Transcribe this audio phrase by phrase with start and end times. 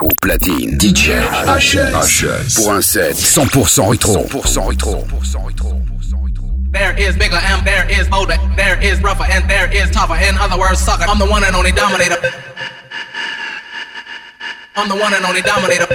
[0.00, 1.10] Au platine, DJ
[1.46, 2.54] HS.
[2.56, 4.26] Pour un set 100% rétro.
[4.26, 5.06] 100% rétro.
[6.72, 8.36] There is bigger and there is bolder.
[8.56, 10.16] There is rougher and there is tougher.
[10.16, 11.04] In other words, sucker.
[11.08, 12.18] I'm the one and only dominator.
[14.76, 15.86] I'm the one and only dominator.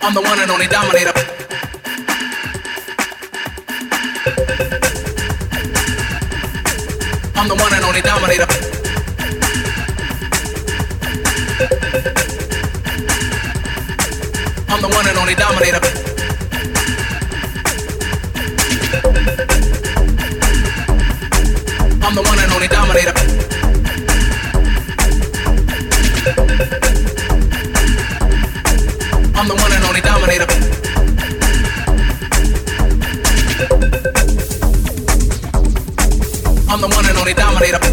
[0.00, 1.41] I'm the one and only dominator.
[7.34, 8.46] I'm the one and only dominator.
[14.68, 15.80] I'm the one and only dominator.
[22.04, 23.14] I'm the one and only dominator.
[29.34, 30.61] I'm the one and only dominator.
[37.62, 37.91] play the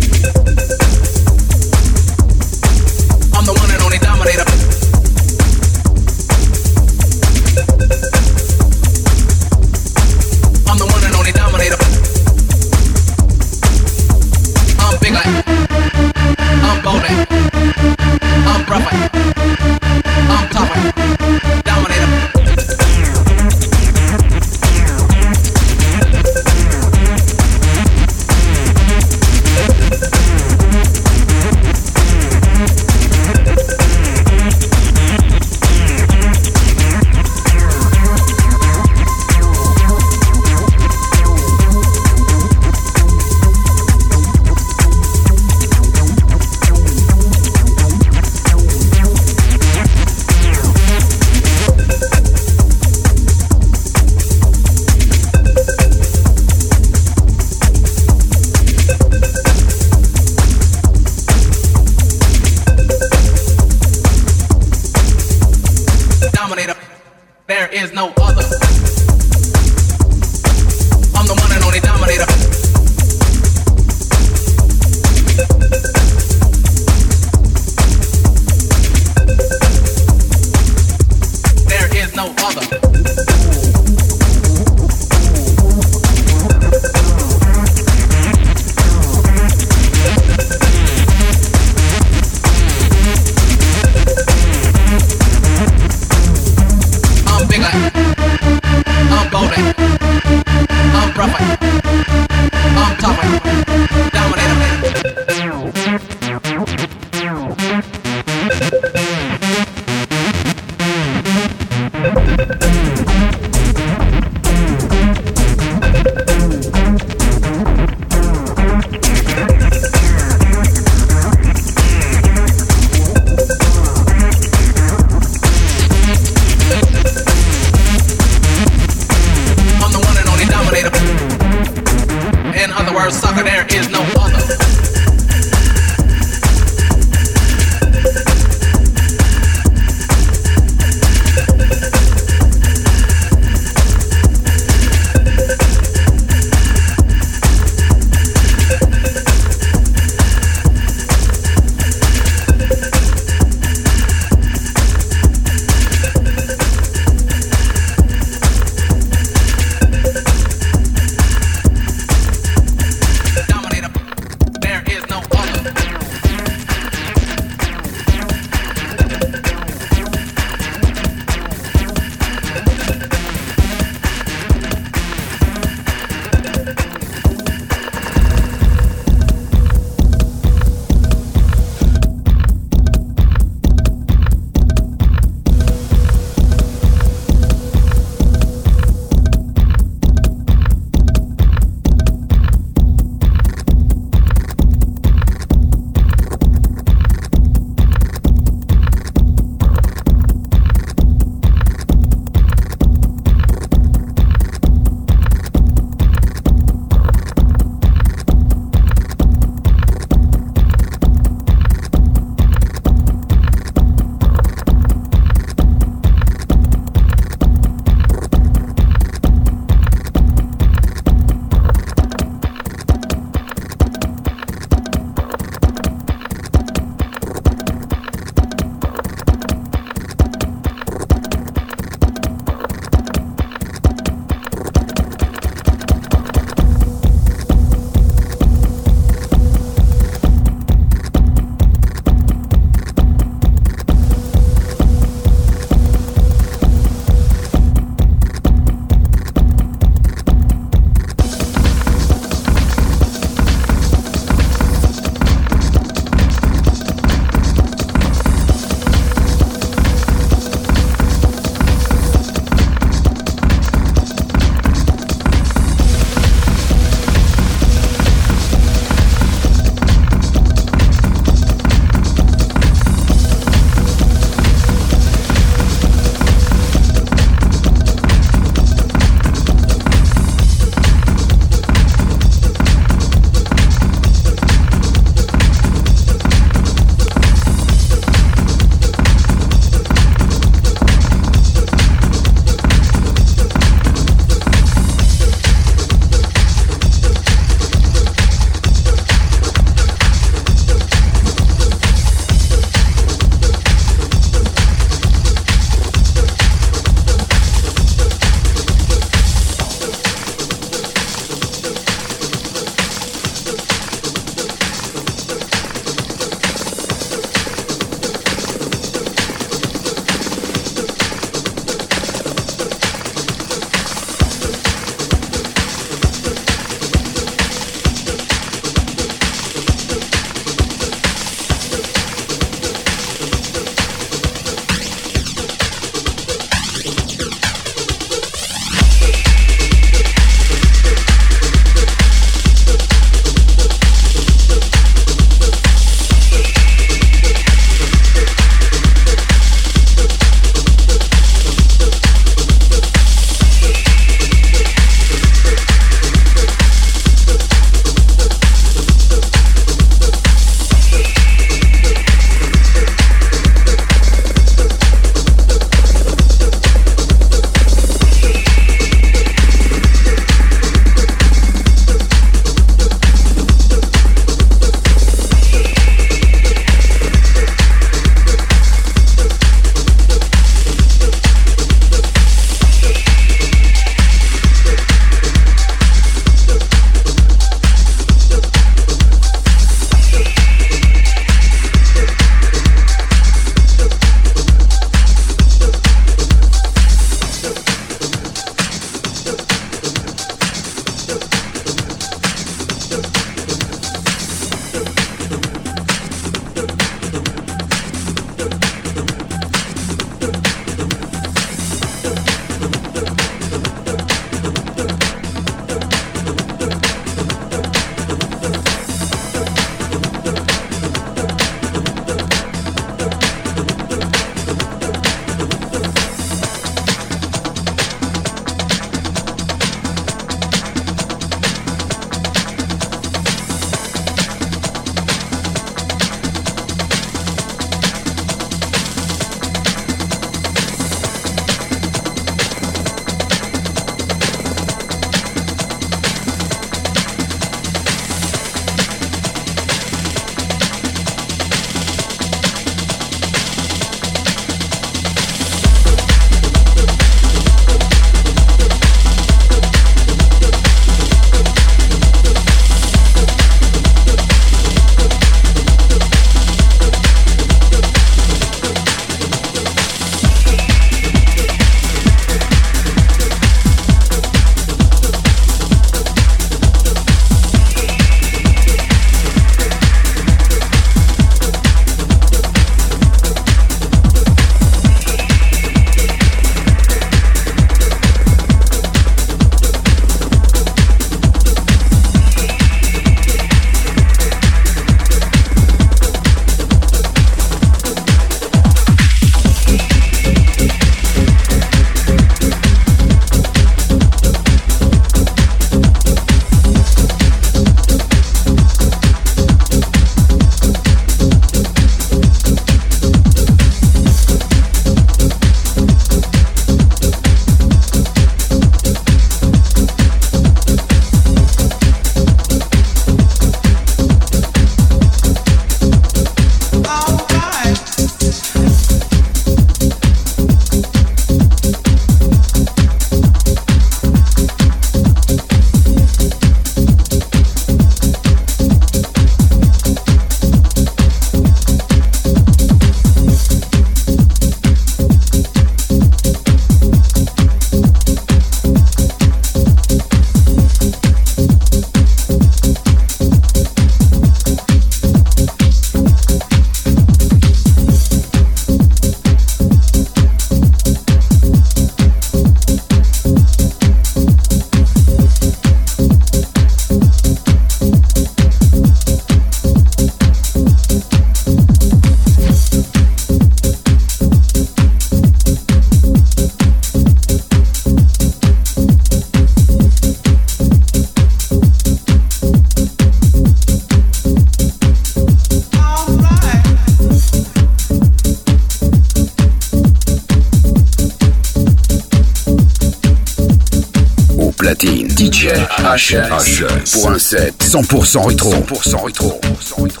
[596.11, 598.51] CHH.7 100% rétro.
[598.51, 599.39] 100% rétro.
[599.61, 600.00] 100%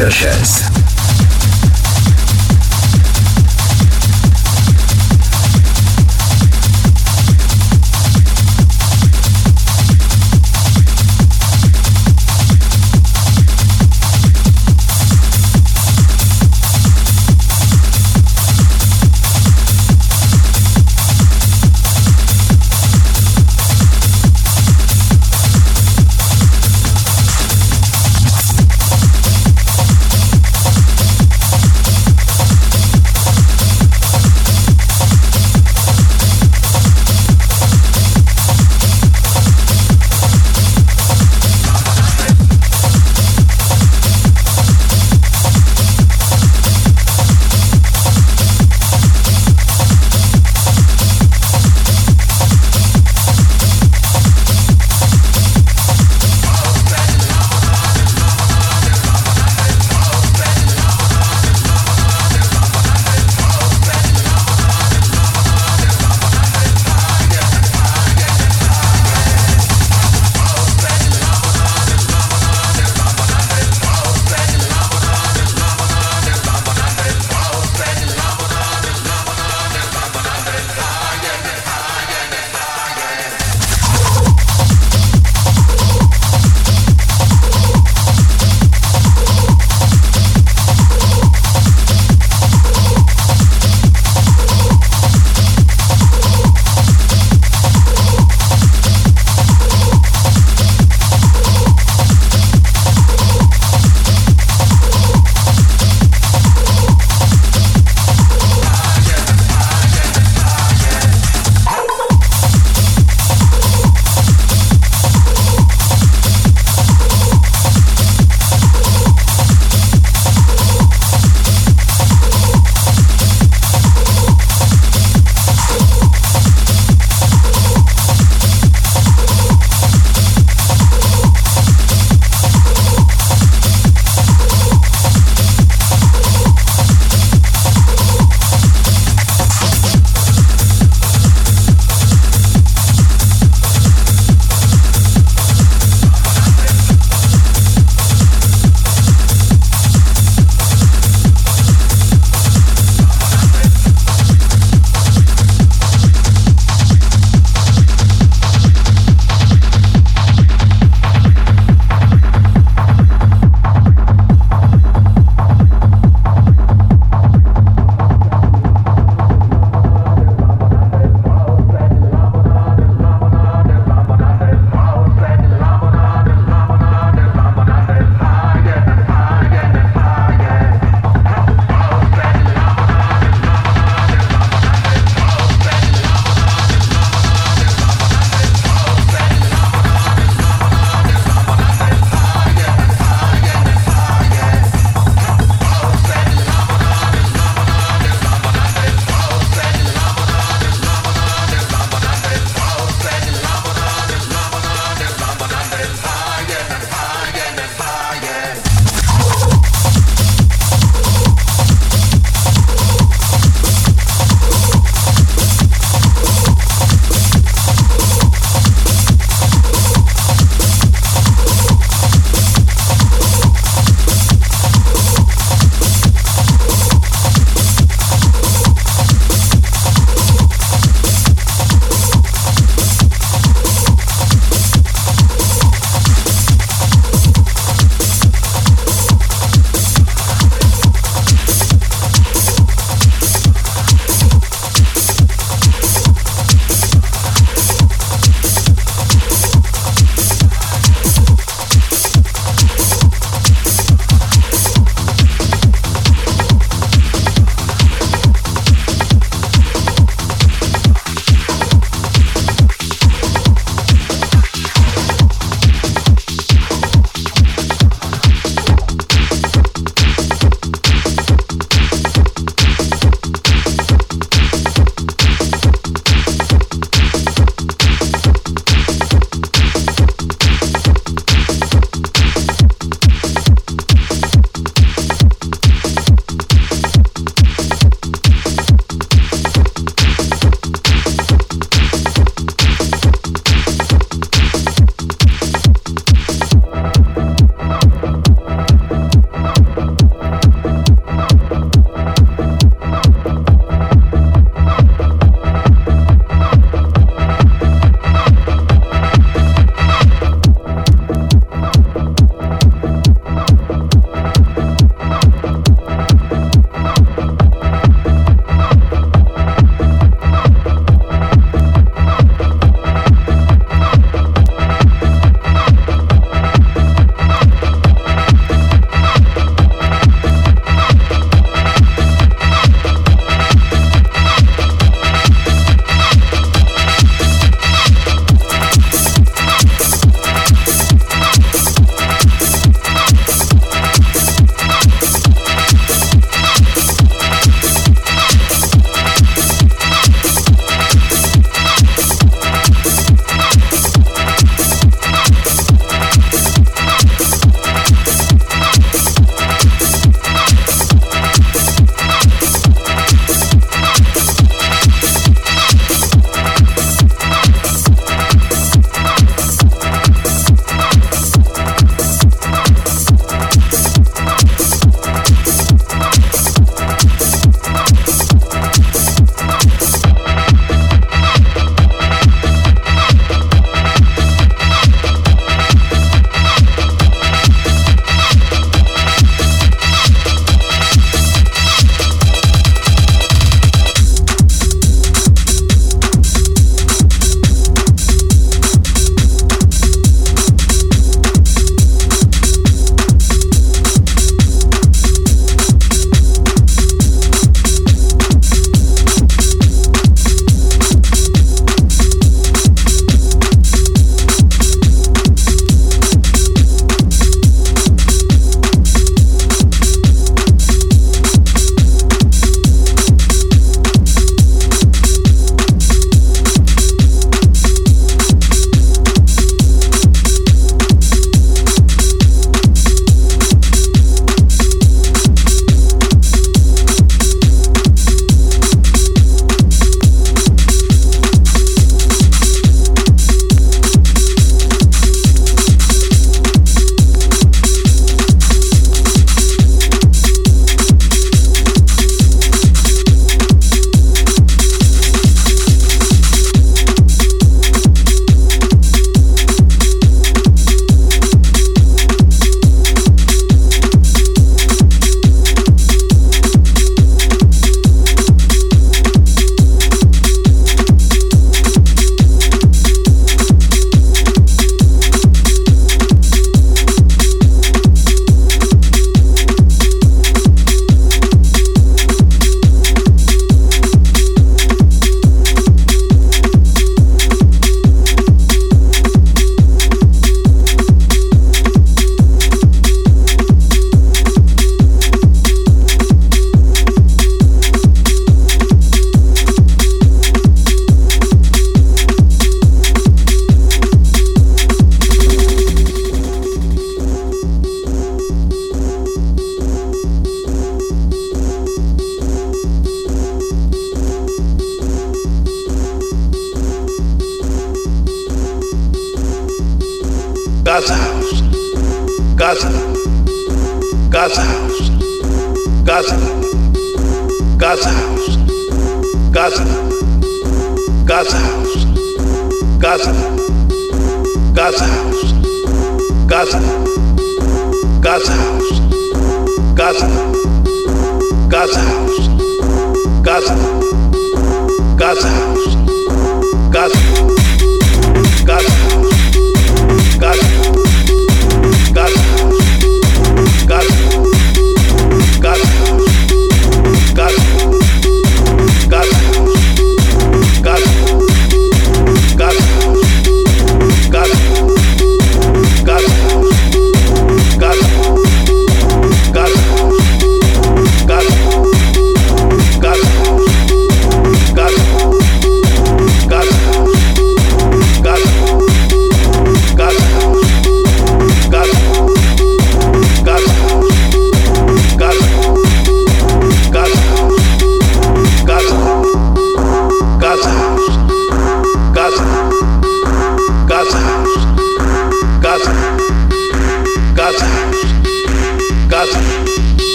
[0.00, 0.59] DJHS.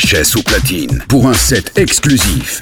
[0.00, 2.60] DJ HS au platine pour un set exclusif.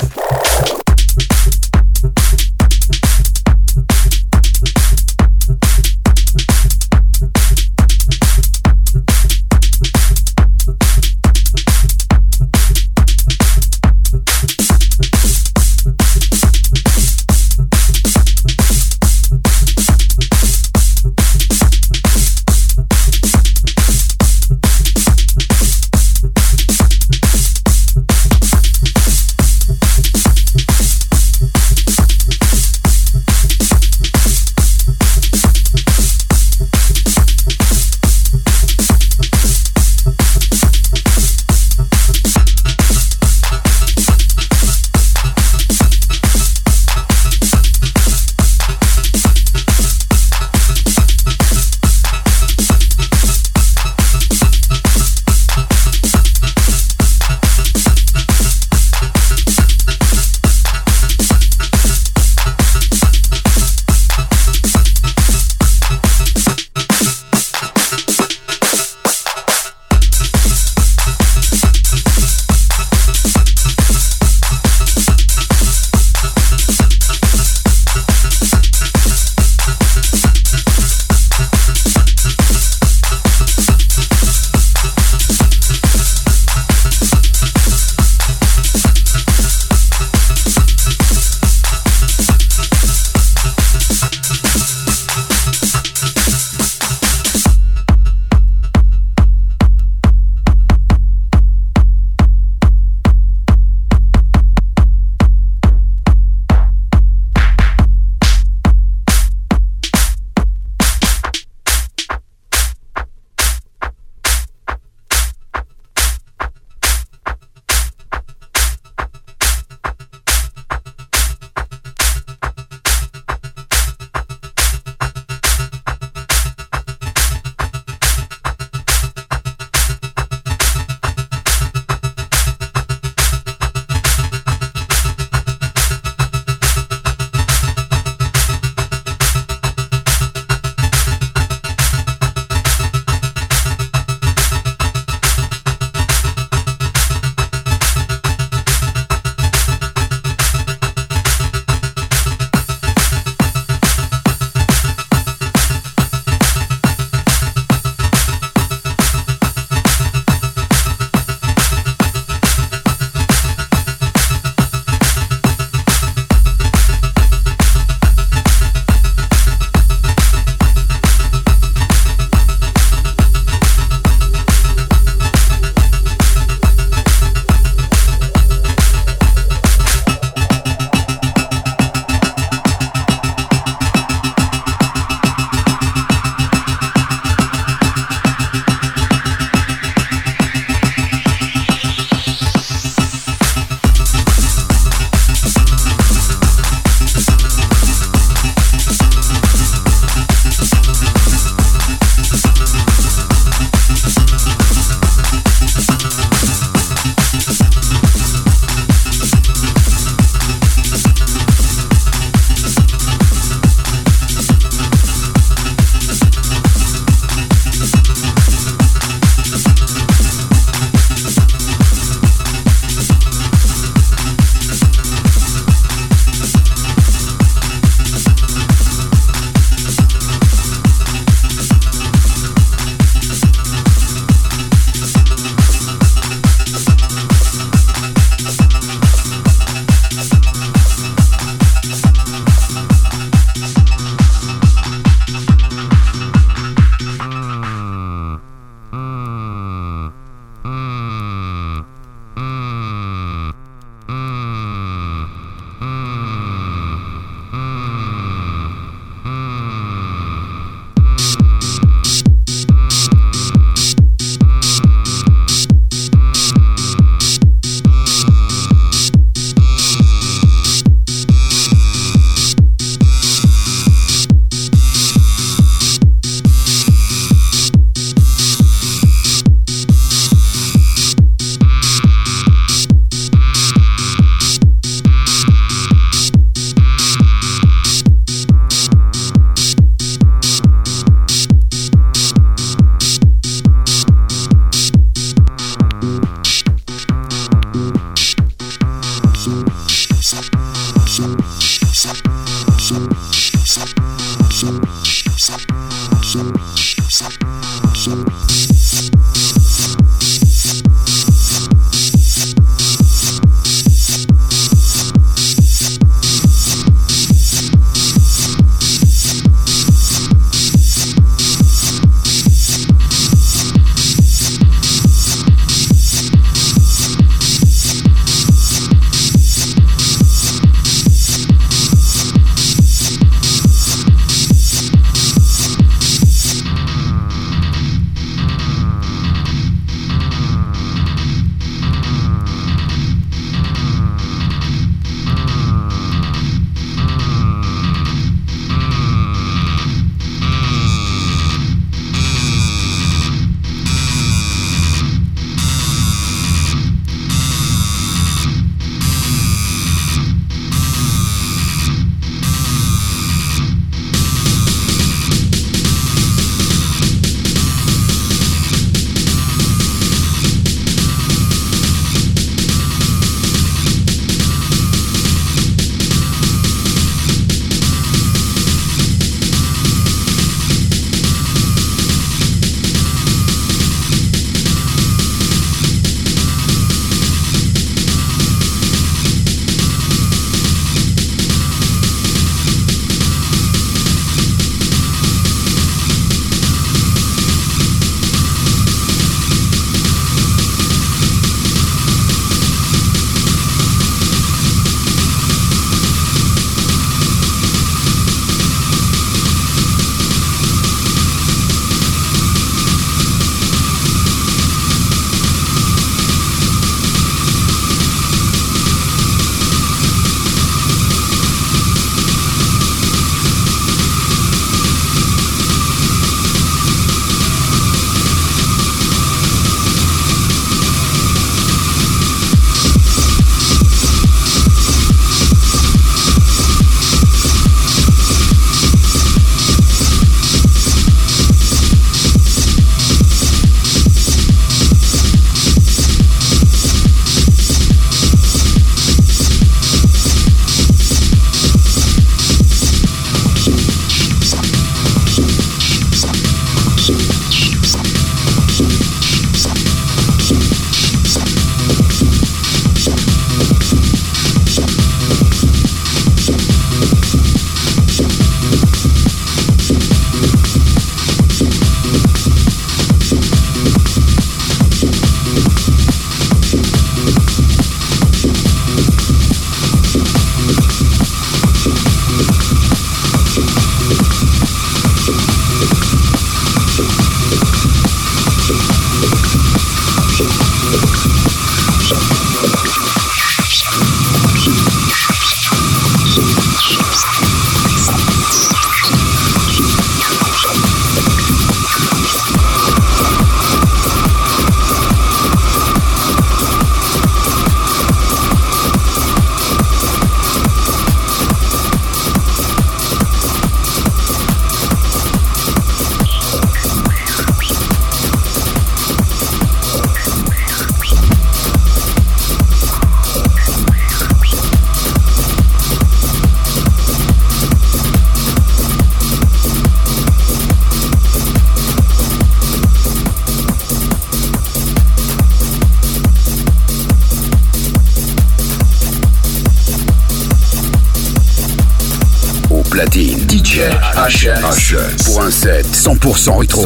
[545.99, 546.78] 100% rétro.